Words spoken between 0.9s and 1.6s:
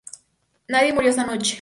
murió esa noche.